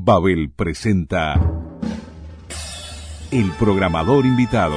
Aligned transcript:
Babel 0.00 0.50
presenta 0.50 1.40
El 3.32 3.50
programador 3.58 4.26
invitado. 4.26 4.76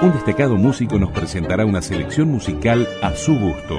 Un 0.00 0.12
destacado 0.12 0.56
músico 0.56 0.96
nos 0.96 1.10
presentará 1.10 1.66
una 1.66 1.82
selección 1.82 2.28
musical 2.28 2.88
a 3.02 3.12
su 3.16 3.36
gusto. 3.36 3.76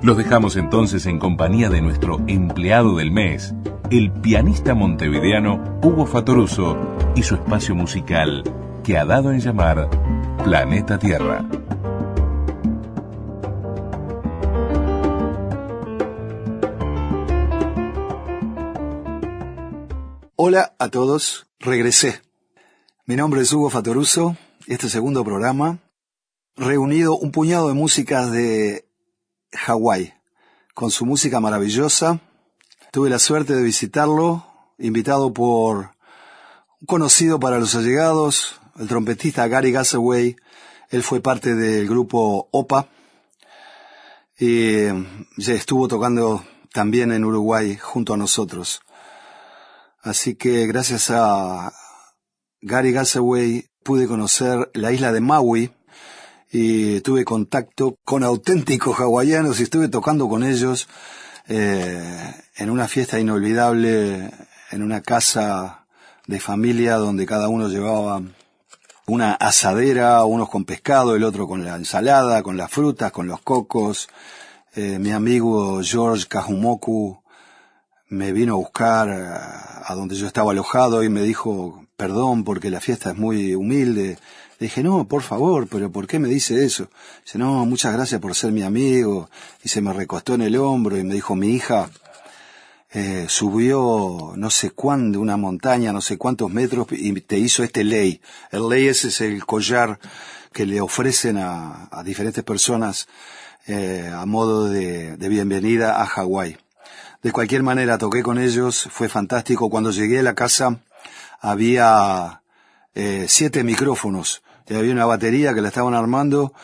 Los 0.00 0.16
dejamos 0.16 0.56
entonces 0.56 1.04
en 1.04 1.18
compañía 1.18 1.68
de 1.68 1.82
nuestro 1.82 2.20
empleado 2.26 2.96
del 2.96 3.10
mes, 3.10 3.54
el 3.90 4.10
pianista 4.10 4.74
montevideano 4.74 5.78
Hugo 5.82 6.06
Fatoruso 6.06 6.96
y 7.14 7.22
su 7.22 7.34
espacio 7.34 7.74
musical 7.74 8.42
que 8.84 8.98
ha 8.98 9.06
dado 9.06 9.32
en 9.32 9.40
llamar 9.40 9.88
Planeta 10.44 10.98
Tierra. 10.98 11.48
Hola 20.36 20.74
a 20.78 20.88
todos, 20.90 21.46
regresé. 21.58 22.20
Mi 23.06 23.16
nombre 23.16 23.40
es 23.40 23.52
Hugo 23.54 23.70
Fatoruso, 23.70 24.36
este 24.66 24.90
segundo 24.90 25.24
programa, 25.24 25.78
reunido 26.54 27.16
un 27.16 27.30
puñado 27.32 27.68
de 27.68 27.74
músicas 27.74 28.30
de 28.30 28.86
Hawái, 29.52 30.12
con 30.74 30.90
su 30.90 31.06
música 31.06 31.40
maravillosa. 31.40 32.20
Tuve 32.92 33.08
la 33.08 33.18
suerte 33.18 33.54
de 33.54 33.62
visitarlo, 33.62 34.46
invitado 34.76 35.32
por 35.32 35.92
un 36.80 36.86
conocido 36.86 37.40
para 37.40 37.58
los 37.58 37.74
allegados, 37.74 38.60
el 38.78 38.88
trompetista 38.88 39.48
Gary 39.48 39.72
Gassaway. 39.72 40.36
Él 40.90 41.02
fue 41.02 41.20
parte 41.20 41.54
del 41.54 41.88
grupo 41.88 42.48
OPA 42.50 42.88
y 44.38 44.86
ya 45.36 45.54
estuvo 45.54 45.88
tocando 45.88 46.44
también 46.72 47.12
en 47.12 47.24
Uruguay 47.24 47.76
junto 47.76 48.14
a 48.14 48.16
nosotros. 48.16 48.82
Así 50.02 50.34
que 50.34 50.66
gracias 50.66 51.10
a 51.10 51.72
Gary 52.60 52.92
Gassaway 52.92 53.68
pude 53.82 54.06
conocer 54.06 54.70
la 54.74 54.92
isla 54.92 55.12
de 55.12 55.20
Maui 55.20 55.72
y 56.50 57.00
tuve 57.00 57.24
contacto 57.24 57.98
con 58.04 58.22
auténticos 58.22 58.98
hawaianos 58.98 59.60
y 59.60 59.64
estuve 59.64 59.88
tocando 59.88 60.28
con 60.28 60.44
ellos 60.44 60.88
eh, 61.48 62.34
en 62.56 62.70
una 62.70 62.88
fiesta 62.88 63.18
inolvidable 63.18 64.30
en 64.70 64.82
una 64.82 65.02
casa 65.02 65.86
de 66.26 66.40
familia 66.40 66.96
donde 66.96 67.26
cada 67.26 67.48
uno 67.48 67.68
llevaba 67.68 68.22
una 69.06 69.34
asadera, 69.34 70.24
unos 70.24 70.48
con 70.48 70.64
pescado, 70.64 71.14
el 71.14 71.24
otro 71.24 71.46
con 71.46 71.64
la 71.64 71.76
ensalada, 71.76 72.42
con 72.42 72.56
las 72.56 72.70
frutas, 72.70 73.12
con 73.12 73.26
los 73.26 73.40
cocos. 73.40 74.08
Eh, 74.74 74.98
mi 74.98 75.12
amigo 75.12 75.80
George 75.82 76.26
Kahumoku 76.26 77.18
me 78.08 78.32
vino 78.32 78.54
a 78.54 78.56
buscar 78.56 79.08
a 79.10 79.94
donde 79.94 80.14
yo 80.14 80.26
estaba 80.26 80.52
alojado 80.52 81.02
y 81.02 81.08
me 81.08 81.22
dijo, 81.22 81.84
perdón 81.96 82.44
porque 82.44 82.70
la 82.70 82.80
fiesta 82.80 83.10
es 83.10 83.16
muy 83.16 83.54
humilde. 83.54 84.18
Le 84.58 84.66
dije, 84.66 84.82
no, 84.82 85.06
por 85.06 85.22
favor, 85.22 85.66
pero 85.68 85.90
¿por 85.90 86.06
qué 86.06 86.18
me 86.18 86.28
dice 86.28 86.64
eso? 86.64 86.88
Dice, 87.24 87.38
no, 87.38 87.66
muchas 87.66 87.92
gracias 87.92 88.20
por 88.20 88.34
ser 88.34 88.52
mi 88.52 88.62
amigo. 88.62 89.28
Y 89.62 89.68
se 89.68 89.80
me 89.80 89.92
recostó 89.92 90.34
en 90.34 90.42
el 90.42 90.56
hombro 90.56 90.96
y 90.96 91.04
me 91.04 91.14
dijo, 91.14 91.34
mi 91.34 91.48
hija 91.48 91.90
eh, 92.94 93.26
subió 93.28 94.32
no 94.36 94.50
sé 94.50 94.70
cuándo, 94.70 95.20
una 95.20 95.36
montaña, 95.36 95.92
no 95.92 96.00
sé 96.00 96.16
cuántos 96.16 96.50
metros 96.50 96.86
y 96.92 97.12
te 97.20 97.38
hizo 97.38 97.62
este 97.62 97.84
ley. 97.84 98.20
El 98.50 98.68
ley 98.68 98.86
ese 98.86 99.08
es 99.08 99.20
el 99.20 99.44
collar 99.44 99.98
que 100.52 100.64
le 100.64 100.80
ofrecen 100.80 101.36
a, 101.36 101.88
a 101.90 102.02
diferentes 102.02 102.42
personas 102.44 103.06
eh, 103.66 104.10
a 104.14 104.24
modo 104.24 104.68
de, 104.70 105.16
de 105.16 105.28
bienvenida 105.28 106.00
a 106.00 106.06
Hawái. 106.06 106.56
De 107.22 107.32
cualquier 107.32 107.62
manera, 107.62 107.98
toqué 107.98 108.22
con 108.22 108.38
ellos, 108.38 108.88
fue 108.90 109.08
fantástico. 109.08 109.68
Cuando 109.68 109.90
llegué 109.90 110.20
a 110.20 110.22
la 110.22 110.34
casa 110.34 110.80
había 111.40 112.42
eh, 112.94 113.26
siete 113.28 113.64
micrófonos 113.64 114.42
había 114.72 114.92
una 114.92 115.04
batería 115.04 115.52
que 115.52 115.60
la 115.60 115.68
estaban 115.68 115.94
armando 115.94 116.54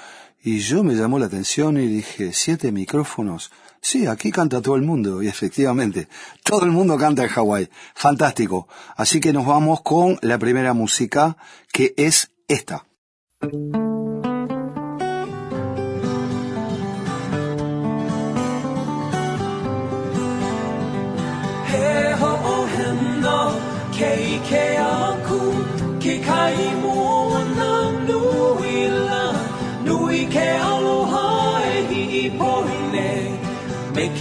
y 0.42 0.60
yo 0.60 0.82
me 0.82 0.94
llamó 0.94 1.18
la 1.18 1.26
atención 1.26 1.76
y 1.76 1.86
dije, 1.86 2.32
siete 2.32 2.72
micrófonos. 2.72 3.50
Sí, 3.82 4.06
aquí 4.06 4.30
canta 4.30 4.60
todo 4.60 4.76
el 4.76 4.82
mundo 4.82 5.22
y 5.22 5.28
efectivamente, 5.28 6.08
todo 6.44 6.64
el 6.64 6.70
mundo 6.70 6.98
canta 6.98 7.22
en 7.22 7.28
Hawái. 7.28 7.68
Fantástico. 7.94 8.68
Así 8.96 9.20
que 9.20 9.32
nos 9.32 9.46
vamos 9.46 9.80
con 9.82 10.18
la 10.20 10.38
primera 10.38 10.74
música 10.74 11.36
que 11.72 11.94
es 11.96 12.30
esta. 12.46 12.86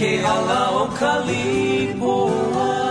Me 0.00 0.06
ke 0.06 0.24
ala 0.32 0.60
o 2.00 2.89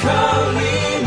come 0.00 1.03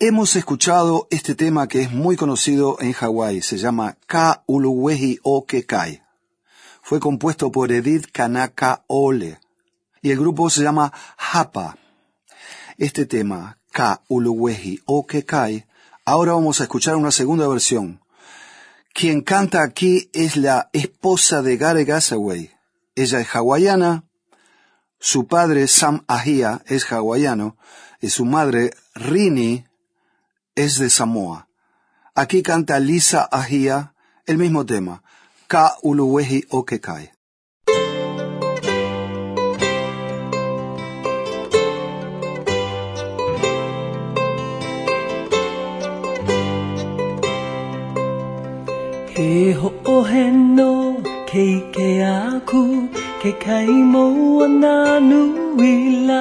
Hemos 0.00 0.36
escuchado 0.36 1.08
este 1.10 1.34
tema 1.34 1.66
que 1.66 1.82
es 1.82 1.90
muy 1.90 2.14
conocido 2.14 2.76
en 2.78 2.92
Hawái, 2.92 3.42
se 3.42 3.58
llama 3.58 3.96
Ka 4.06 4.44
Uluwehi 4.46 5.18
o. 5.24 5.44
Fue 6.82 7.00
compuesto 7.00 7.50
por 7.50 7.72
Edith 7.72 8.06
Kanaka 8.12 8.84
Ole 8.86 9.40
y 10.00 10.12
el 10.12 10.20
grupo 10.20 10.50
se 10.50 10.62
llama 10.62 10.92
Hapa. 11.16 11.78
Este 12.76 13.06
tema, 13.06 13.58
Ka 13.72 14.02
Uluwehi 14.06 14.82
o 14.86 15.04
ahora 16.04 16.32
vamos 16.32 16.60
a 16.60 16.62
escuchar 16.62 16.94
una 16.94 17.10
segunda 17.10 17.48
versión. 17.48 18.00
Quien 18.94 19.22
canta 19.22 19.64
aquí 19.64 20.10
es 20.12 20.36
la 20.36 20.70
esposa 20.72 21.42
de 21.42 21.56
Gary 21.56 21.84
Gasaway. 21.84 22.52
Ella 22.94 23.18
es 23.18 23.34
hawaiana, 23.34 24.04
su 25.00 25.26
padre 25.26 25.66
Sam 25.66 26.04
Ahia 26.06 26.62
es 26.66 26.84
hawaiano 26.84 27.56
y 28.00 28.10
su 28.10 28.24
madre 28.24 28.70
Rini 28.94 29.67
es 30.58 30.78
de 30.78 30.90
Samoa. 30.90 31.46
Aquí 32.14 32.42
canta 32.42 32.80
Lisa 32.80 33.28
Ahia 33.30 33.94
el 34.26 34.38
mismo 34.38 34.66
tema, 34.66 35.02
Ka 35.46 35.76
Uluwehi 35.82 36.46
o 36.50 36.64
Kekai. 36.66 37.12
He 49.14 49.52
ho 49.52 49.72
o 49.84 50.02
he 50.04 50.30
no 50.30 51.02
ke 51.30 51.46
ke 51.74 51.88
aku 52.02 52.88
ke 53.22 53.32
kai 53.44 53.66
mo 53.92 54.04
ana 54.46 54.98
nui 54.98 55.72
la 56.10 56.20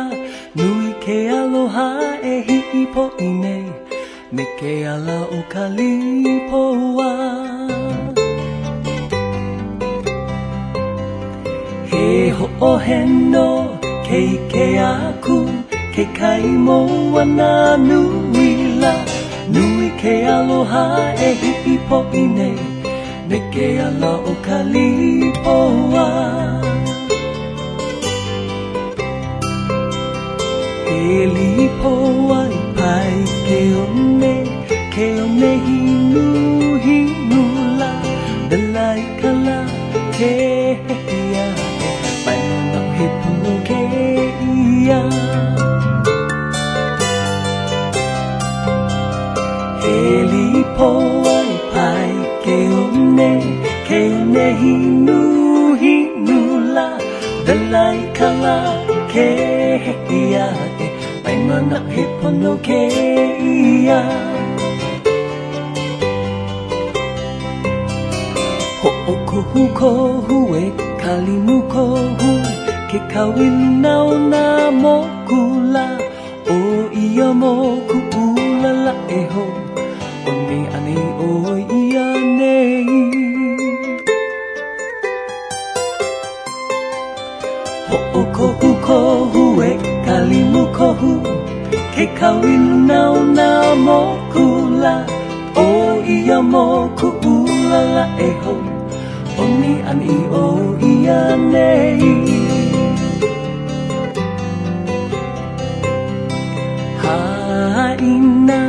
nui 0.53 0.93
ke 1.03 1.17
aloha 1.41 1.89
e 2.21 2.37
hi 2.47 2.85
po 2.93 3.09
ine 3.29 3.76
me 4.35 4.43
ke 4.59 4.71
ala 4.93 5.19
o 5.35 5.39
kalipo 5.51 6.61
wa 6.97 7.11
He 11.91 12.29
ho 12.37 12.49
o 12.69 12.71
he 12.87 12.99
no 13.05 13.79
ke 14.07 14.21
ke 14.51 14.67
aku 14.87 15.39
ke 15.95 16.05
kai 16.19 16.43
mo 16.65 16.79
ana 17.23 17.79
nui 17.87 18.49
la 18.83 18.93
nui 19.55 19.89
ke 20.03 20.15
aloha 20.35 20.85
e 21.29 21.33
hi 21.41 21.79
po 21.89 22.03
ine 22.25 22.51
me 23.31 23.39
ke 23.55 23.73
ala 23.87 24.13
o 24.31 24.37
kalipo 24.51 25.57
wa 25.95 26.07
He 30.87 31.03
lipo 31.35 31.93
ai 32.43 32.66
pai 32.87 33.15
ke 33.45 33.57
one 33.83 34.35
ke 34.95 35.05
one 35.21 35.49
hinu 35.63 36.27
hinu 36.83 37.41
la 37.79 37.89
dalai 38.51 39.01
kala 39.21 39.55
ke 40.17 40.29
ia 41.17 41.47
pai 42.27 42.37
no 42.69 42.83
he 42.99 43.07
puno 43.23 43.55
ke 43.69 43.81
ia 44.53 45.01
He 49.83 49.99
lipo 50.31 50.89
ai 51.35 51.51
pai 51.75 52.09
ke 52.47 52.57
one 52.85 53.29
ke 53.91 54.01
one 54.21 54.47
hinu 54.63 55.19
hinu 55.85 56.39
la 56.79 56.89
dalai 57.51 57.99
kala 58.21 58.57
ke 59.13 59.29
ia 59.35 59.53
e 59.53 59.56
na 61.47 61.79
hipanokeia 61.95 63.99
Ho'okohuko 68.83 69.89
hue 70.27 70.63
kalimuko 71.01 71.83
hu 72.19 72.31
Ke 72.91 72.99
kawinau 73.13 74.19
na 74.19 74.71
mokula 74.71 75.87
O 76.49 76.51
ia 76.91 77.33
moku 77.33 77.97
ulala 78.23 78.93
e 79.09 79.21
ho 79.33 79.45
O 80.27 80.29
ne 80.47 80.59
ane 80.77 80.97
o 81.27 81.29
ia 81.79 82.07
nei 82.37 82.85
Ho'okohuko 87.89 88.97
hue 89.33 89.69
kalimuko 90.05 90.87
hu 90.93 91.26
ke 91.97 92.05
kawinu 92.17 92.75
nau 92.87 93.13
nā 93.37 93.51
mō 93.85 93.99
kula 94.33 94.95
O 95.61 95.63
ia 96.15 96.35
mō 96.49 96.65
ku 96.99 97.07
ulala 97.29 98.03
e 98.25 98.27
hou. 98.41 98.59
O 99.41 99.45
ni 99.61 99.71
an 99.91 100.03
i 100.15 100.17
o 100.41 100.43
ia 100.89 101.15
nei. 101.53 102.11
Ha 107.01 107.15
ina 108.11 108.59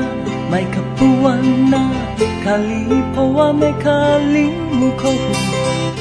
mai 0.54 0.64
ka 0.76 0.86
puana 0.96 1.82
Ka 2.46 2.56
lipo 2.64 3.28
a 3.48 3.52
me 3.60 3.70
ka 3.84 3.98
limu 4.32 4.90
kohu. 5.04 5.36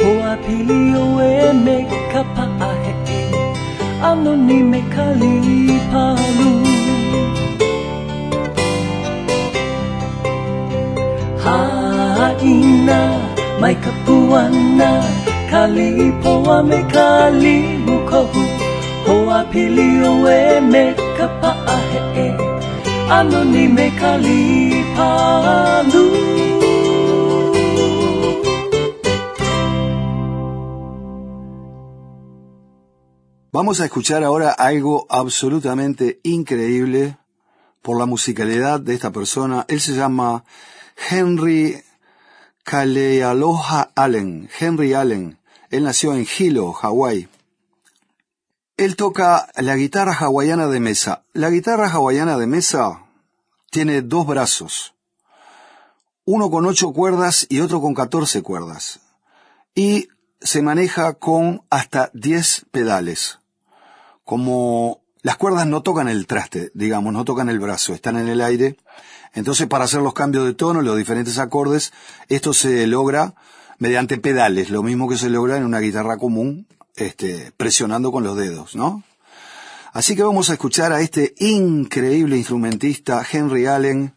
O 0.07 0.15
pili 0.47 0.81
o 1.03 1.05
e 1.27 1.51
me 1.65 1.77
ka 2.15 2.23
paahe 2.39 2.95
Ano 4.13 4.39
ni 4.47 4.63
me 4.71 4.81
ka 4.95 5.11
lipo 5.21 6.07
a 6.07 6.09
me 6.15 6.65
ka 6.71 6.76
Vamos 33.51 33.79
a 33.79 33.85
escuchar 33.85 34.23
ahora 34.23 34.51
algo 34.51 35.07
absolutamente 35.09 36.19
increíble 36.23 37.17
por 37.81 37.97
la 37.97 38.05
musicalidad 38.05 38.79
de 38.79 38.93
esta 38.93 39.11
persona. 39.11 39.65
Él 39.67 39.79
se 39.79 39.95
llama 39.95 40.43
Henry 41.09 41.81
Kalealoha 42.67 43.91
Allen. 43.95 44.49
Henry 44.59 44.93
Allen. 44.93 45.39
Él 45.69 45.85
nació 45.85 46.13
en 46.13 46.27
Hilo, 46.27 46.73
Hawái. 46.73 47.29
Él 48.75 48.97
toca 48.97 49.47
la 49.55 49.77
guitarra 49.77 50.13
hawaiana 50.13 50.67
de 50.67 50.81
mesa. 50.81 51.23
La 51.31 51.49
guitarra 51.49 51.89
hawaiana 51.89 52.37
de 52.37 52.45
mesa 52.45 53.05
tiene 53.71 54.01
dos 54.01 54.27
brazos. 54.27 54.95
Uno 56.25 56.51
con 56.51 56.65
ocho 56.65 56.91
cuerdas 56.91 57.47
y 57.47 57.61
otro 57.61 57.79
con 57.79 57.93
catorce 57.93 58.41
cuerdas. 58.41 58.99
Y 59.73 60.09
se 60.41 60.61
maneja 60.61 61.13
con 61.13 61.63
hasta 61.69 62.11
diez 62.13 62.65
pedales. 62.71 63.39
Como 64.25 64.99
las 65.27 65.35
cuerdas 65.35 65.67
no 65.67 65.83
tocan 65.83 66.07
el 66.07 66.25
traste, 66.25 66.71
digamos, 66.73 67.11
no 67.11 67.25
tocan 67.25 67.49
el 67.49 67.59
brazo, 67.59 67.93
están 67.93 68.15
en 68.15 68.29
el 68.29 68.39
aire. 68.39 68.77
Entonces, 69.33 69.67
para 69.67 69.83
hacer 69.83 70.01
los 70.01 70.13
cambios 70.13 70.45
de 70.45 70.53
tono, 70.53 70.81
los 70.81 70.95
diferentes 70.95 71.37
acordes, 71.37 71.91
esto 72.29 72.53
se 72.53 72.87
logra 72.87 73.35
mediante 73.77 74.19
pedales, 74.19 74.69
lo 74.69 74.83
mismo 74.83 75.09
que 75.09 75.17
se 75.17 75.29
logra 75.29 75.57
en 75.57 75.65
una 75.65 75.81
guitarra 75.81 76.15
común, 76.15 76.65
este, 76.95 77.51
presionando 77.57 78.09
con 78.13 78.23
los 78.23 78.37
dedos, 78.37 78.73
¿no? 78.77 79.03
Así 79.91 80.15
que 80.15 80.23
vamos 80.23 80.49
a 80.49 80.53
escuchar 80.53 80.93
a 80.93 81.01
este 81.01 81.35
increíble 81.39 82.37
instrumentista, 82.37 83.21
Henry 83.29 83.65
Allen. 83.65 84.15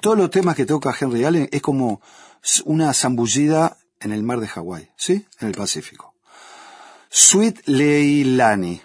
Todos 0.00 0.16
los 0.16 0.30
temas 0.30 0.54
que 0.54 0.66
toca 0.66 0.94
Henry 0.96 1.24
Allen 1.24 1.48
es 1.50 1.62
como 1.62 2.00
una 2.64 2.94
zambullida 2.94 3.76
en 3.98 4.12
el 4.12 4.22
mar 4.22 4.38
de 4.38 4.46
Hawái, 4.46 4.88
¿sí? 4.96 5.26
En 5.40 5.48
el 5.48 5.54
Pacífico. 5.54 6.14
Sweet 7.10 7.66
Leilani. 7.66 8.82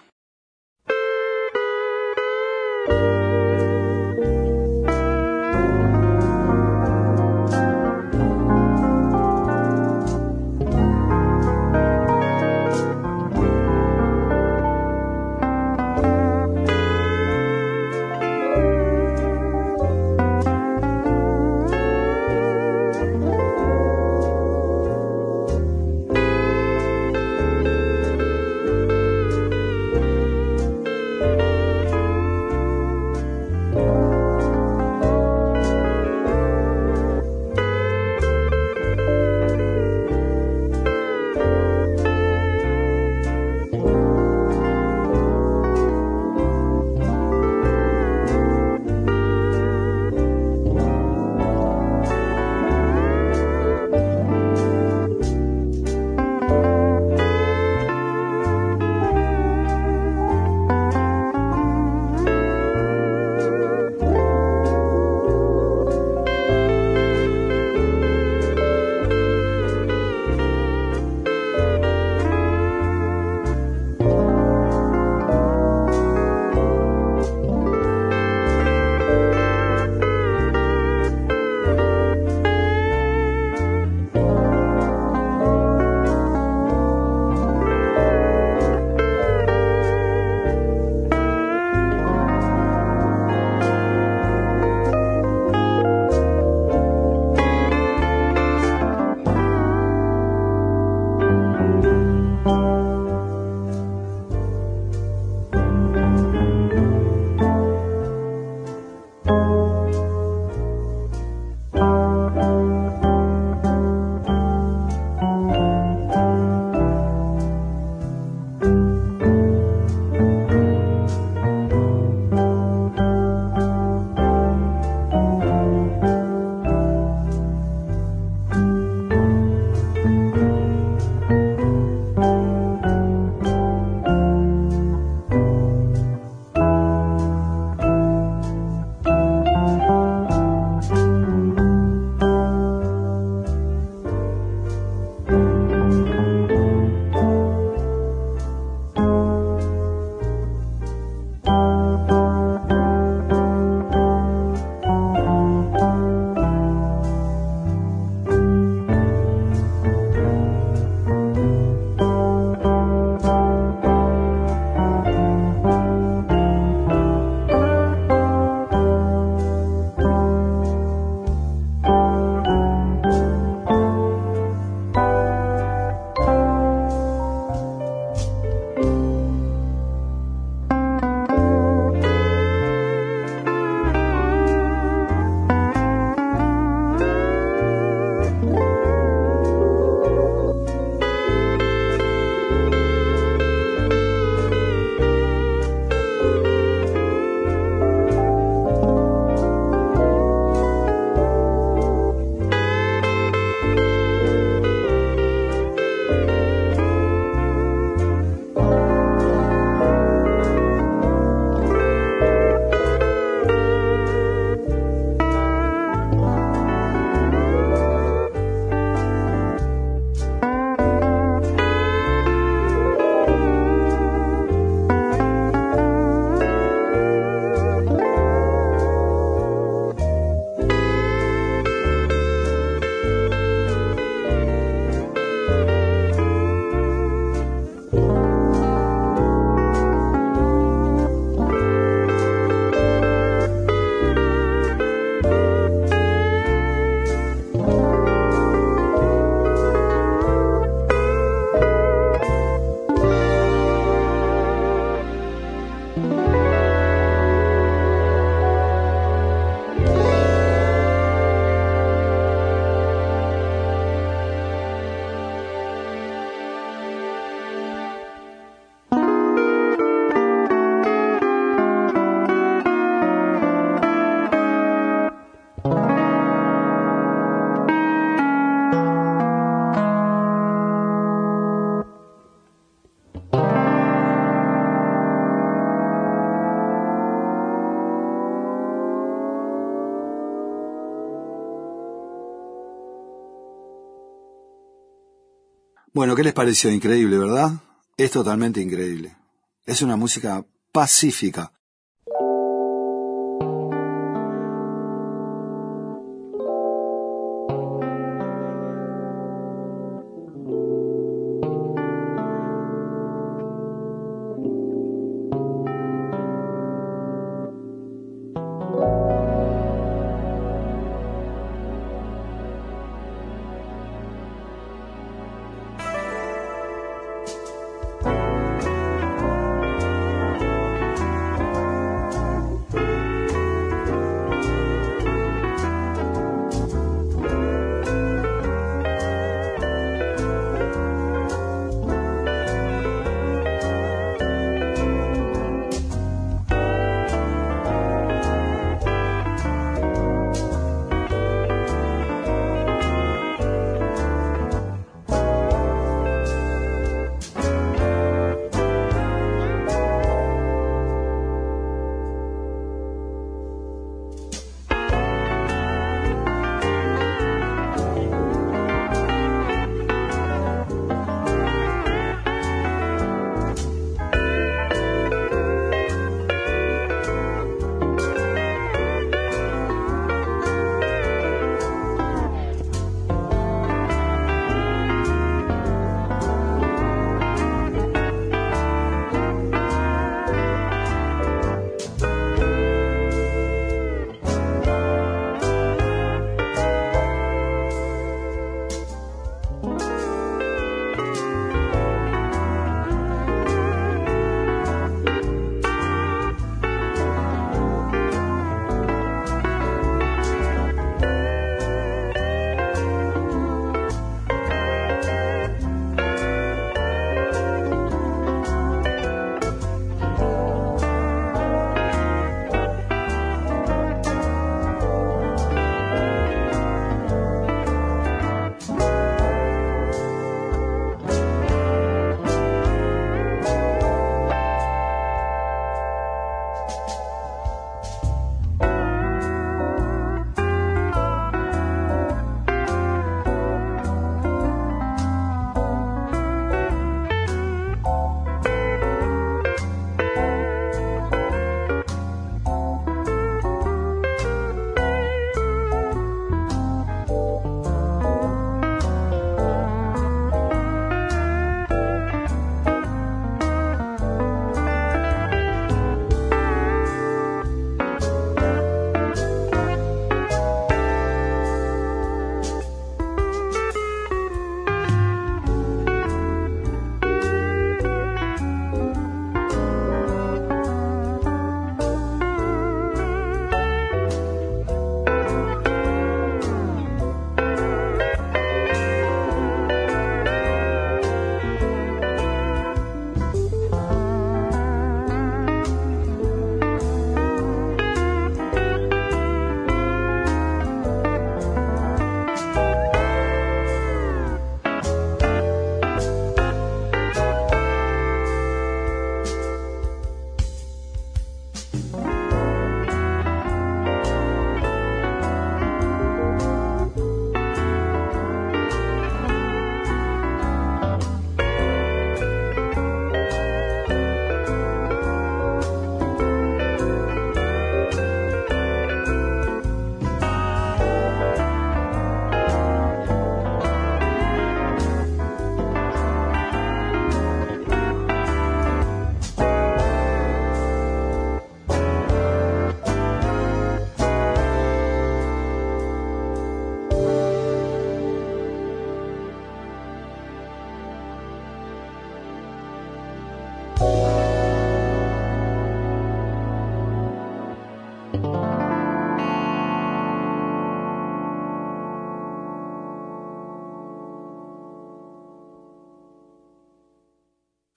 Bueno, 296.14 296.26
¿qué 296.26 296.26
les 296.26 296.34
pareció? 296.34 296.72
Increíble, 296.72 297.18
¿verdad? 297.18 297.54
Es 297.98 298.12
totalmente 298.12 298.62
increíble. 298.62 299.18
Es 299.66 299.82
una 299.82 299.96
música 299.96 300.46
pacífica. 300.72 301.52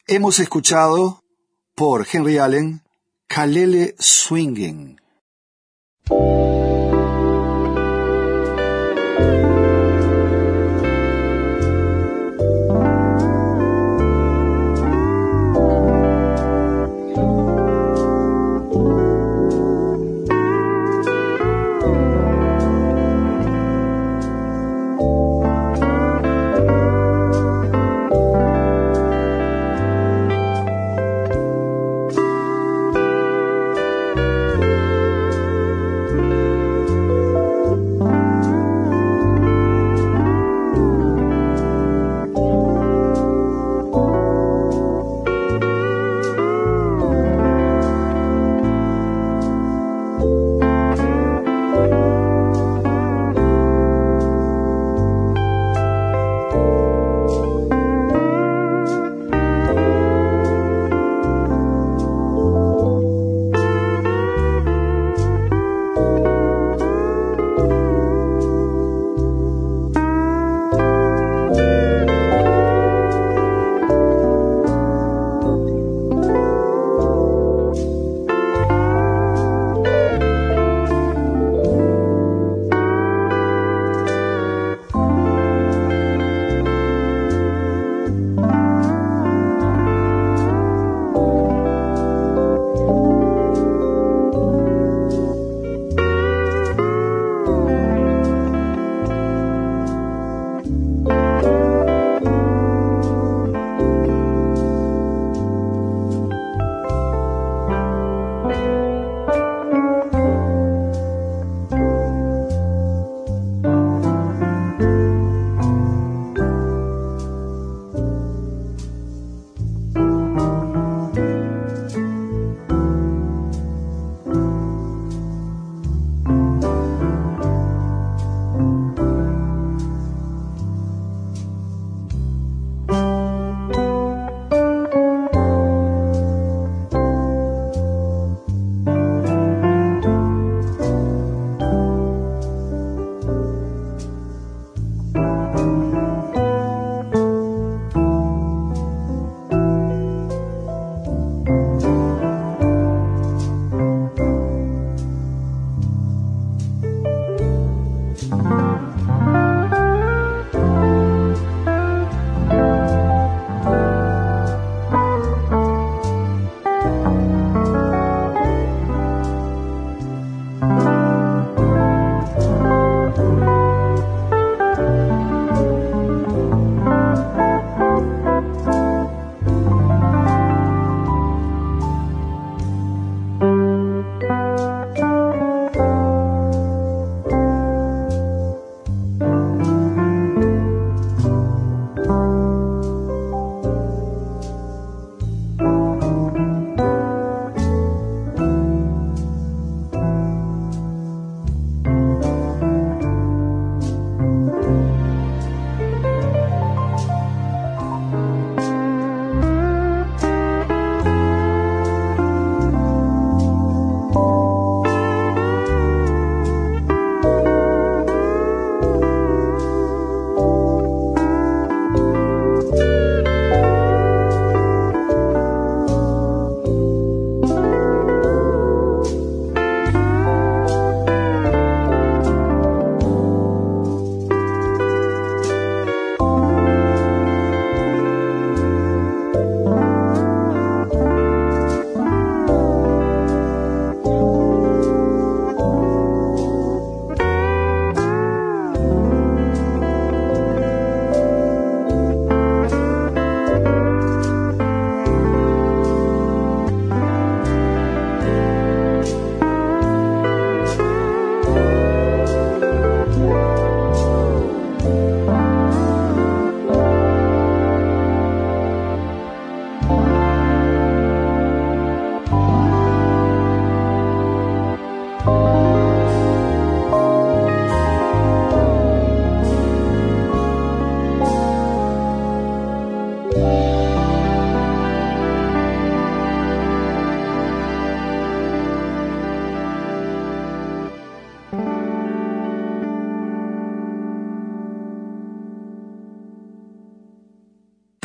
Hemos 0.09 0.39
escuchado 0.39 1.25
por 1.75 2.07
Henry 2.13 2.39
Allen 2.39 2.81
Kalele 3.27 3.97
Swinging. 3.99 5.01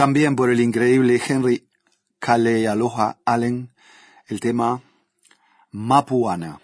También 0.02 0.36
por 0.36 0.50
el 0.50 0.60
increíble 0.62 1.22
Henry 1.28 1.68
Aloha 2.66 3.20
Allen, 3.24 3.70
el 4.26 4.40
tema 4.40 4.82
Mapuana. 5.70 6.61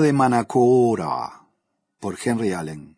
De 0.00 0.12
Manacora 0.12 1.46
por 1.98 2.16
Henry 2.22 2.52
Allen. 2.52 2.97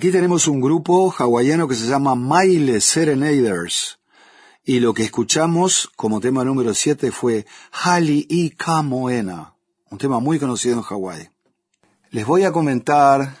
Aquí 0.00 0.10
tenemos 0.10 0.48
un 0.48 0.62
grupo 0.62 1.10
hawaiano 1.10 1.68
que 1.68 1.74
se 1.74 1.86
llama 1.86 2.14
Maile 2.14 2.80
Serenaders. 2.80 3.98
Y 4.64 4.80
lo 4.80 4.94
que 4.94 5.02
escuchamos 5.02 5.90
como 5.94 6.20
tema 6.20 6.42
número 6.42 6.72
7 6.72 7.10
fue 7.12 7.44
Hali 7.70 8.26
i 8.30 8.48
Kamoena, 8.48 9.56
un 9.90 9.98
tema 9.98 10.18
muy 10.18 10.38
conocido 10.38 10.76
en 10.76 10.80
Hawái. 10.80 11.28
Les 12.12 12.24
voy 12.24 12.44
a 12.44 12.50
comentar 12.50 13.36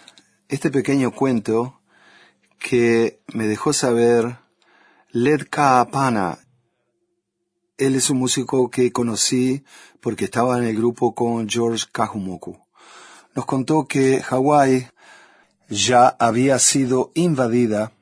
este 0.50 0.70
pequeño 0.70 1.12
cuento 1.12 1.80
que 2.58 3.22
me 3.32 3.46
dejó 3.46 3.72
saber 3.72 4.40
Led 5.12 5.46
Kaapana. 5.48 6.40
Él 7.78 7.94
es 7.94 8.10
un 8.10 8.18
músico 8.18 8.68
que 8.68 8.92
conocí 8.92 9.64
porque 10.02 10.26
estaba 10.26 10.58
en 10.58 10.64
el 10.64 10.76
grupo 10.76 11.14
con 11.14 11.48
George 11.48 11.86
Kahumoku. 11.90 12.58
Nos 13.34 13.46
contó 13.46 13.86
que 13.86 14.20
Hawái 14.20 14.90
ya 15.70 16.08
había 16.08 16.58
sido 16.58 17.12
invadida 17.14 17.92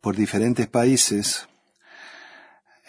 por 0.00 0.16
diferentes 0.16 0.66
países. 0.66 1.46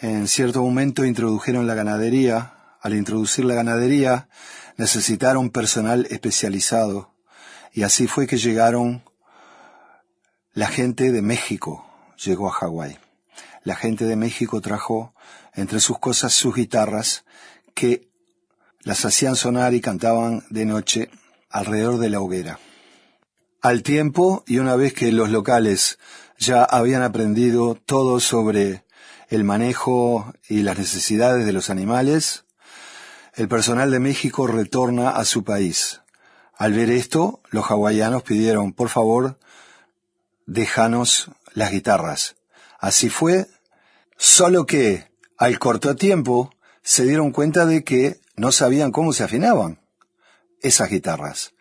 En 0.00 0.26
cierto 0.26 0.62
momento 0.62 1.04
introdujeron 1.04 1.66
la 1.66 1.74
ganadería. 1.74 2.50
Al 2.82 2.94
introducir 2.94 3.44
la 3.44 3.54
ganadería 3.54 4.28
necesitaron 4.76 5.50
personal 5.50 6.06
especializado. 6.10 7.14
Y 7.72 7.84
así 7.84 8.06
fue 8.06 8.26
que 8.26 8.36
llegaron 8.36 9.04
la 10.52 10.66
gente 10.66 11.12
de 11.12 11.22
México, 11.22 11.86
llegó 12.22 12.48
a 12.48 12.52
Hawái. 12.52 12.98
La 13.62 13.76
gente 13.76 14.04
de 14.04 14.16
México 14.16 14.60
trajo 14.60 15.14
entre 15.54 15.80
sus 15.80 15.98
cosas 15.98 16.32
sus 16.32 16.54
guitarras 16.54 17.24
que 17.74 18.10
las 18.82 19.04
hacían 19.04 19.36
sonar 19.36 19.74
y 19.74 19.80
cantaban 19.80 20.44
de 20.50 20.66
noche 20.66 21.10
alrededor 21.50 21.98
de 21.98 22.10
la 22.10 22.20
hoguera. 22.20 22.58
Al 23.64 23.82
tiempo, 23.82 24.44
y 24.46 24.58
una 24.58 24.76
vez 24.76 24.92
que 24.92 25.10
los 25.10 25.30
locales 25.30 25.98
ya 26.38 26.64
habían 26.64 27.00
aprendido 27.00 27.76
todo 27.76 28.20
sobre 28.20 28.84
el 29.30 29.42
manejo 29.42 30.34
y 30.50 30.60
las 30.60 30.76
necesidades 30.76 31.46
de 31.46 31.54
los 31.54 31.70
animales, 31.70 32.44
el 33.32 33.48
personal 33.48 33.90
de 33.90 34.00
México 34.00 34.46
retorna 34.46 35.08
a 35.08 35.24
su 35.24 35.44
país. 35.44 36.02
Al 36.58 36.74
ver 36.74 36.90
esto, 36.90 37.40
los 37.48 37.64
hawaianos 37.70 38.22
pidieron, 38.22 38.74
por 38.74 38.90
favor, 38.90 39.38
déjanos 40.44 41.30
las 41.54 41.72
guitarras. 41.72 42.36
Así 42.78 43.08
fue, 43.08 43.46
solo 44.18 44.66
que 44.66 45.10
al 45.38 45.58
corto 45.58 45.96
tiempo 45.96 46.50
se 46.82 47.06
dieron 47.06 47.32
cuenta 47.32 47.64
de 47.64 47.82
que 47.82 48.20
no 48.36 48.52
sabían 48.52 48.92
cómo 48.92 49.14
se 49.14 49.24
afinaban 49.24 49.80
esas 50.60 50.90
guitarras. 50.90 51.54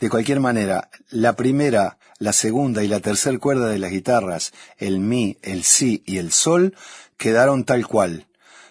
De 0.00 0.10
cualquier 0.10 0.40
manera, 0.40 0.90
la 1.10 1.34
primera, 1.36 1.98
la 2.18 2.32
segunda 2.32 2.82
y 2.82 2.88
la 2.88 3.00
tercera 3.00 3.38
cuerda 3.38 3.68
de 3.68 3.78
las 3.78 3.90
guitarras, 3.90 4.52
el 4.78 4.98
mi, 4.98 5.38
el 5.42 5.64
si 5.64 6.02
y 6.04 6.18
el 6.18 6.32
sol, 6.32 6.74
quedaron 7.16 7.64
tal 7.64 7.86
cual, 7.86 8.26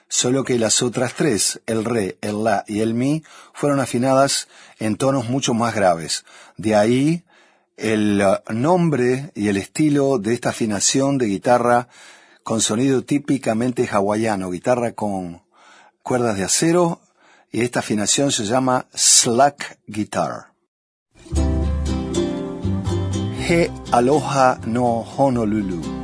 solo 0.07 0.43
que 0.43 0.59
las 0.59 0.81
otras 0.81 1.13
tres, 1.15 1.61
el 1.65 1.85
re, 1.85 2.17
el 2.21 2.43
la 2.43 2.65
y 2.67 2.81
el 2.81 2.93
mi, 2.93 3.23
fueron 3.53 3.79
afinadas 3.79 4.47
en 4.79 4.95
tonos 4.95 5.29
mucho 5.29 5.53
más 5.53 5.73
graves. 5.73 6.25
De 6.57 6.75
ahí 6.75 7.23
el 7.77 8.21
uh, 8.21 8.53
nombre 8.53 9.31
y 9.33 9.47
el 9.47 9.57
estilo 9.57 10.19
de 10.19 10.33
esta 10.33 10.49
afinación 10.49 11.17
de 11.17 11.25
guitarra 11.25 11.87
con 12.43 12.61
sonido 12.61 13.03
típicamente 13.03 13.87
hawaiano, 13.87 14.51
guitarra 14.51 14.91
con 14.91 15.41
cuerdas 16.01 16.37
de 16.37 16.43
acero, 16.43 17.01
y 17.51 17.61
esta 17.61 17.79
afinación 17.79 18.31
se 18.31 18.45
llama 18.45 18.87
slack 18.93 19.79
guitar. 19.87 20.52
He 23.43 23.67
aloha 23.91 24.57
no 24.65 25.03
Honolulu. 25.03 26.02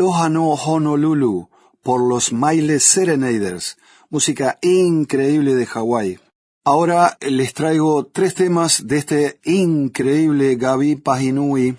Aloha 0.00 0.30
no 0.30 0.54
Honolulu 0.54 1.50
por 1.82 2.00
los 2.00 2.32
Miles 2.32 2.84
Serenaders, 2.84 3.76
música 4.08 4.58
increíble 4.62 5.54
de 5.54 5.66
Hawái. 5.66 6.18
Ahora 6.64 7.18
les 7.20 7.52
traigo 7.52 8.06
tres 8.06 8.34
temas 8.34 8.86
de 8.86 8.96
este 8.96 9.40
increíble 9.44 10.56
Gaby 10.56 10.96
Pahinui. 10.96 11.76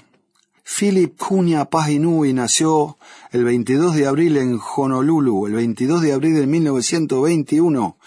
Philip 0.64 1.18
Cunha 1.18 1.66
Pahinui 1.66 2.32
nació 2.34 3.00
el 3.32 3.44
22 3.44 3.96
de 3.96 4.06
abril 4.06 4.38
en 4.38 4.60
Honolulu, 4.60 5.48
el 5.48 5.54
22 5.54 6.04
de 6.04 6.14
abril 6.14 6.36
de 6.36 6.46
1921. 6.46 7.98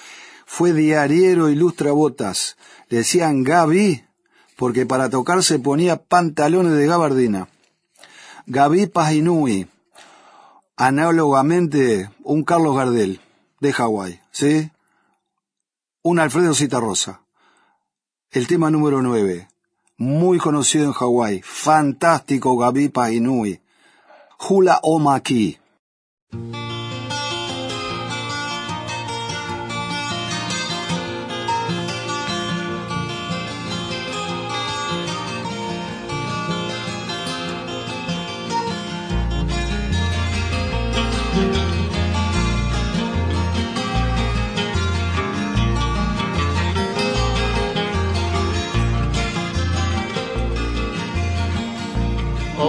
Fue 0.46 0.72
diariero 0.72 1.48
y 1.48 1.56
lustrabotas. 1.56 2.56
Le 2.88 2.98
decían 2.98 3.42
Gaby 3.42 4.04
porque 4.54 4.86
para 4.86 5.10
tocar 5.10 5.42
se 5.42 5.58
ponía 5.58 6.04
pantalones 6.04 6.74
de 6.74 6.86
gabardina. 6.86 7.48
Gaby 8.46 8.86
Pahinui, 8.86 9.66
análogamente 10.76 12.10
un 12.22 12.44
Carlos 12.44 12.76
Gardel 12.76 13.20
de 13.60 13.72
Hawái, 13.72 14.20
¿sí? 14.30 14.70
un 16.02 16.18
Alfredo 16.18 16.54
Citarrosa. 16.54 17.22
El 18.30 18.46
tema 18.46 18.70
número 18.70 19.00
9, 19.00 19.48
muy 19.96 20.38
conocido 20.38 20.84
en 20.84 20.92
Hawái, 20.92 21.40
fantástico 21.42 22.56
Gabi 22.56 22.88
Painui, 22.88 23.60
Hula 24.48 24.80
Omaki. 24.82 25.58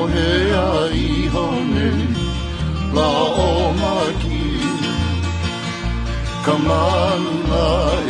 O 0.05 0.07
he 0.07 0.31
a 0.53 0.71
i 1.03 1.27
hone 1.33 1.89
la 2.95 3.07
o 3.43 3.49
maki. 3.79 4.41
Ka 6.45 6.55
mana 6.67 7.63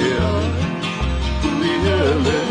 ea 0.07 0.31
uli 1.47 1.73
hele 1.85 2.41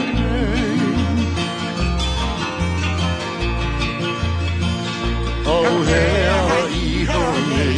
O 5.57 5.59
he 5.90 6.07
a 6.38 6.42
i 6.80 6.88
hone 7.11 7.68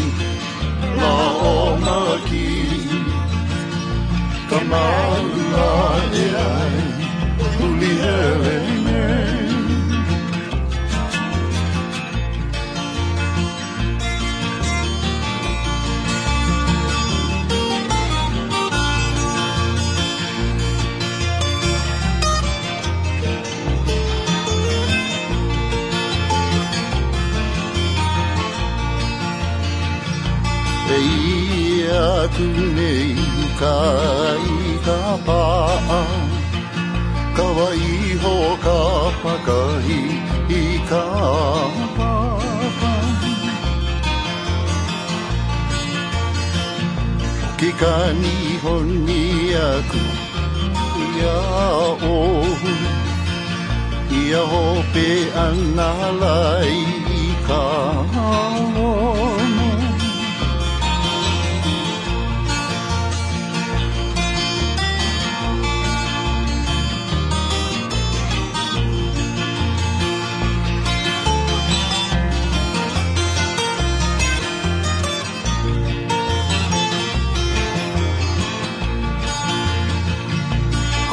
la 1.01 1.13
o 1.51 1.57
maki. 1.85 2.49
Ka 4.51 4.61
mana 4.71 5.69
ea 6.25 6.49
uli 7.67 7.93
hele 8.05 8.76
e 30.95 30.99
ia 30.99 32.05
tu 32.37 32.47
nei 32.77 33.15
ka 33.61 33.77
i 34.57 34.75
ka 34.87 35.01
paa 35.27 36.03
ka 37.37 37.47
wai 37.59 37.91
ho 38.23 38.35
ka 38.67 38.79
pakahi 39.23 40.03
i 40.61 40.65
ka 40.91 41.05
papa 41.99 42.95
ki 47.59 47.71
ka 47.83 47.97
ni 48.23 48.37
honi 48.65 49.25
aku 49.69 50.05
ia 51.03 51.39
o 52.15 52.17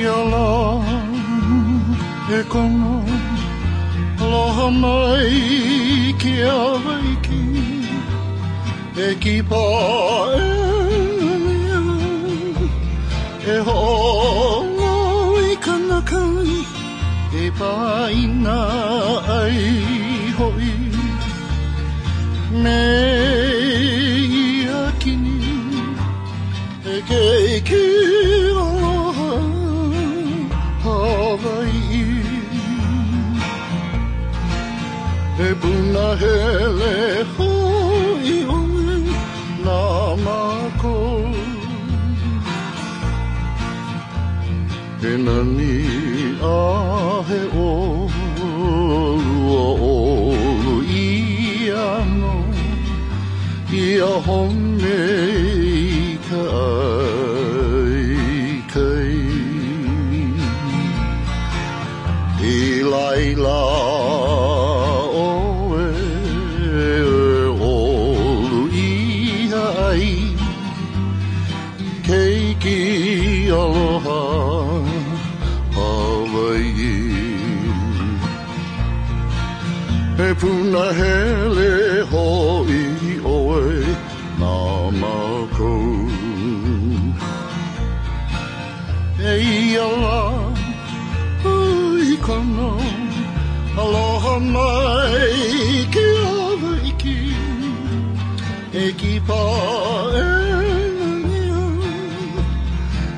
Iala 0.00 0.80
e 2.30 2.44
kono 2.48 3.02
Loha 4.20 4.70
mai 4.70 6.14
ki 6.20 6.34
a 6.42 6.60
waiki 6.84 7.44
E 8.96 9.08
ki 9.22 9.36
pā 9.50 9.66
e 10.38 10.62
E 13.52 13.58
hongo 13.66 14.51
i 16.02 16.08
kanakai 16.10 16.64
E 17.34 17.50
paina 17.58 18.58
ai 19.38 20.32
hoi 20.38 20.72
Me 22.62 22.82
ia 24.40 24.92
kini 24.98 25.40
E 26.84 26.96
ke 27.08 27.24
ki 27.68 27.84
aloha 28.64 29.32
Hawaii 30.84 32.04
E 35.40 35.54
puna 35.60 36.06
hele 36.22 37.24
hoi 37.36 38.36
ome 38.56 38.98
Nā 39.64 39.80
mako 40.24 40.96
E 45.02 45.16
nani 45.24 45.71
Ia 54.02 54.14
home 54.26 54.82
i 54.82 56.18
ka 56.28 56.42
ai 56.60 58.06
kai 58.72 59.18
I 62.52 62.56
laila 62.92 63.60
o 65.20 65.28
e 65.82 65.86
o 67.68 67.76
i 68.86 68.90
ai 69.66 70.10
Keiki 72.08 72.80
aloha 73.62 74.20
Hawaii 75.76 76.98
E 80.26 80.28
puna 80.40 80.86
hele 80.98 81.61
E 99.22 99.24
ki 99.24 99.28
pā 99.28 99.38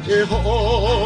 e 0.09 1.04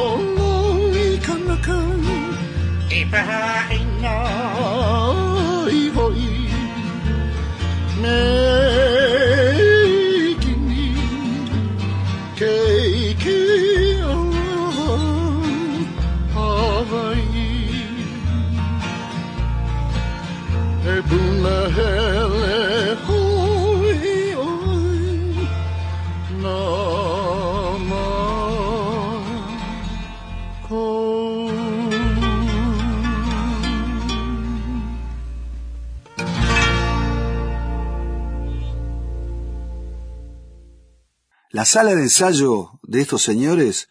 La 41.59 41.65
sala 41.65 41.97
de 41.97 42.03
ensayo 42.03 42.79
de 42.85 43.01
estos 43.01 43.21
señores 43.23 43.89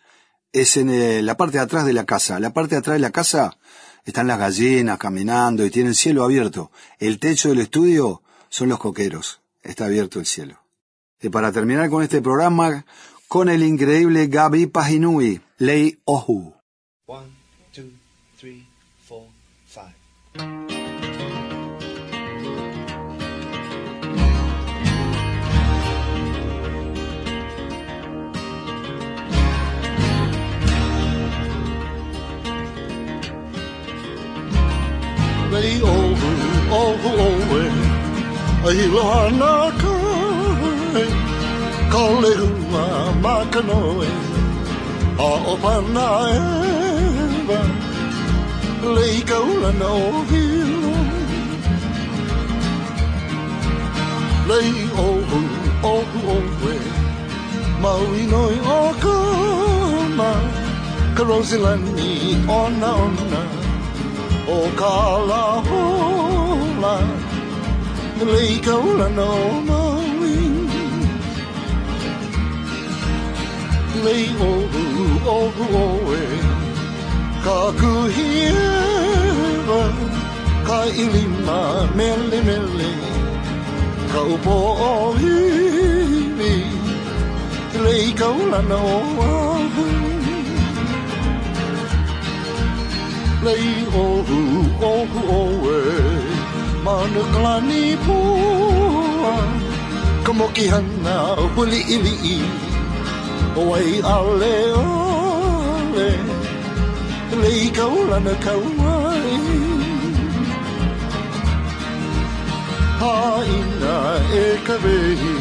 es 0.54 0.78
en 0.78 0.90
eh, 0.90 1.22
la 1.22 1.36
parte 1.36 1.58
de 1.58 1.64
atrás 1.66 1.86
de 1.86 1.92
la 1.92 2.06
casa. 2.06 2.40
La 2.40 2.54
parte 2.54 2.76
de 2.76 2.80
atrás 2.80 2.94
de 2.94 3.02
la 3.02 3.12
casa 3.12 3.58
están 4.06 4.28
las 4.28 4.40
gallinas 4.40 4.98
caminando 4.98 5.66
y 5.66 5.70
tiene 5.70 5.90
el 5.90 5.96
cielo 5.96 6.24
abierto. 6.24 6.72
El 6.98 7.20
techo 7.20 7.50
del 7.50 7.60
estudio 7.60 8.22
son 8.48 8.70
los 8.70 8.80
coqueros. 8.80 9.42
Está 9.64 9.88
abierto 9.88 10.18
el 10.18 10.26
cielo. 10.26 10.62
Y 11.22 11.28
para 11.28 11.52
terminar 11.52 11.90
con 11.90 12.04
este 12.04 12.22
programa, 12.22 12.86
con 13.28 13.50
el 13.50 13.62
increíble 13.62 14.28
Gaby 14.28 14.68
Pahinui, 14.68 15.42
Lei 15.58 16.00
Ohu. 16.06 16.54
Lei 35.58 35.82
ohu, 35.82 36.32
ohu 36.80 37.12
oe, 37.28 37.64
ai 38.70 38.82
loana 38.94 39.54
kai, 39.82 41.08
ka 41.94 42.04
lehua 42.24 42.84
makanoe, 43.24 44.10
a 45.28 45.30
o 45.52 45.56
pana 45.64 46.06
ewa, 46.36 47.60
lei 48.96 49.18
kaula 49.30 49.72
na 49.82 49.90
o 50.06 50.24
hilo. 50.30 50.96
Lei 54.50 54.74
ohu, 55.08 55.42
ohu 55.94 56.20
oe, 56.38 56.76
maui 57.82 58.24
noi 58.34 58.58
o 58.80 58.82
kama, 59.04 60.32
ka 61.16 61.24
rosilani 61.30 62.12
ona 62.62 62.92
ona, 63.06 63.42
o 64.56 64.58
ka 64.80 64.96
la 65.30 65.44
hola 65.68 66.96
lei 68.32 68.54
kaula 68.68 69.08
no 69.18 69.30
maui 69.70 70.38
lei 74.06 74.26
ohu 74.50 74.84
ohu 75.38 75.66
oe 75.84 76.24
ka 77.46 77.60
kuhieva 77.80 79.82
ka 80.68 80.80
ilima 81.04 81.60
mele 81.98 82.40
mele 82.48 82.92
ka 84.14 84.22
upo 84.36 84.58
o 84.92 84.94
hiwi 85.22 86.54
lei 87.84 88.08
kaula 88.22 88.60
no 93.44 93.50
ahu 93.50 93.58
lei 93.58 93.86
ohu 93.96 94.40
ohu 94.82 95.20
oe 95.40 95.82
mana 96.84 97.22
klani 97.34 97.98
pua. 98.06 99.36
Ka 100.24 100.34
moki 100.34 100.68
hana 100.68 101.36
huli 101.56 101.82
ili 101.90 102.16
i. 102.24 102.40
Oi 103.58 104.02
ale 104.02 104.56
ale 104.74 106.10
lei 107.42 107.72
kaulana 107.72 108.34
kauai. 108.46 109.38
Ha 113.00 113.44
ina 113.58 113.98
e 114.34 114.58
ka 114.68 114.76
vehi 114.84 115.36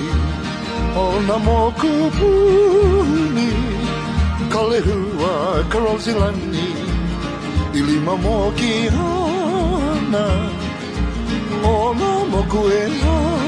o 0.96 1.20
na 1.28 1.36
moku 1.38 1.92
puni 2.16 3.50
Ka 4.52 4.60
lehua 4.70 5.64
ka 5.68 5.78
rosilani 5.78 6.55
i 7.76 7.82
lima 7.82 8.14
mo 8.24 8.36
ki 8.58 8.72
hana 8.94 10.24
o 11.72 11.74
na 11.98 12.10
moku 12.30 12.62
e 12.80 12.84
ai. 13.14 13.45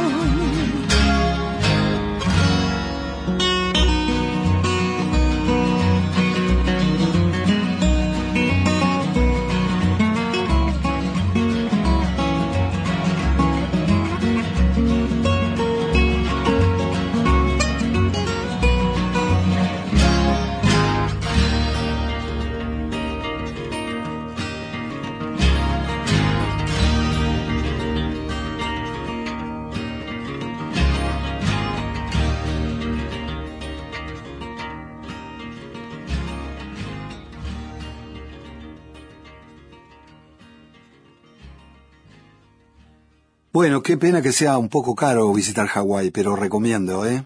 Bueno, 43.59 43.83
qué 43.83 43.97
pena 43.97 44.23
que 44.23 44.31
sea 44.31 44.57
un 44.57 44.69
poco 44.69 44.95
caro 44.95 45.33
visitar 45.33 45.67
Hawái, 45.67 46.13
pero 46.13 46.37
recomiendo, 46.37 47.05
¿eh? 47.05 47.25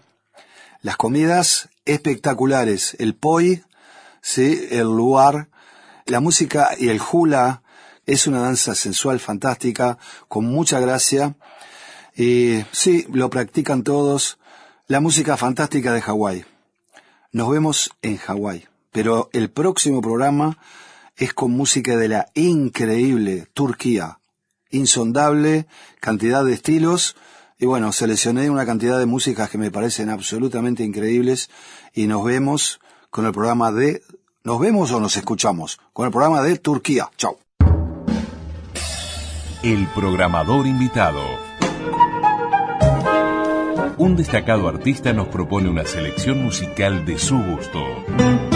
Las 0.81 0.97
comidas 0.97 1.69
espectaculares, 1.85 2.95
el 2.97 3.13
poi, 3.13 3.61
sí, 4.19 4.67
el 4.71 4.87
luar, 4.87 5.49
la 6.07 6.21
música 6.21 6.71
y 6.79 6.89
el 6.89 6.99
hula 6.99 7.61
es 8.07 8.25
una 8.25 8.39
danza 8.39 8.73
sensual 8.73 9.19
fantástica, 9.19 9.99
con 10.27 10.45
mucha 10.45 10.79
gracia. 10.79 11.35
Y 12.15 12.63
sí, 12.71 13.05
lo 13.13 13.29
practican 13.29 13.83
todos. 13.83 14.39
La 14.87 15.01
música 15.01 15.37
fantástica 15.37 15.93
de 15.93 16.01
Hawái. 16.01 16.45
Nos 17.31 17.51
vemos 17.51 17.91
en 18.01 18.17
Hawái. 18.17 18.65
Pero 18.91 19.29
el 19.33 19.51
próximo 19.51 20.01
programa 20.01 20.57
es 21.15 21.31
con 21.35 21.51
música 21.51 21.95
de 21.95 22.07
la 22.07 22.31
increíble 22.33 23.45
Turquía. 23.53 24.17
Insondable 24.73 25.67
cantidad 26.01 26.43
de 26.43 26.53
estilos. 26.53 27.15
Y 27.57 27.65
bueno, 27.65 27.93
seleccioné 27.93 28.49
una 28.49 28.65
cantidad 28.65 28.99
de 28.99 29.05
músicas 29.05 29.49
que 29.49 29.57
me 29.57 29.71
parecen 29.71 30.09
absolutamente 30.09 30.83
increíbles. 30.83 31.49
Y 31.93 32.07
nos 32.07 32.25
vemos 32.25 32.81
con 33.09 33.25
el 33.25 33.31
programa 33.31 33.71
de... 33.71 34.01
¿Nos 34.43 34.59
vemos 34.59 34.91
o 34.91 34.99
nos 34.99 35.15
escuchamos? 35.15 35.79
Con 35.93 36.07
el 36.07 36.11
programa 36.11 36.41
de 36.41 36.57
Turquía. 36.57 37.09
Chao. 37.15 37.37
El 39.63 39.87
programador 39.95 40.67
invitado. 40.67 41.21
Un 43.97 44.15
destacado 44.15 44.67
artista 44.67 45.13
nos 45.13 45.27
propone 45.27 45.69
una 45.69 45.85
selección 45.85 46.43
musical 46.43 47.05
de 47.05 47.17
su 47.19 47.37
gusto. 47.37 48.52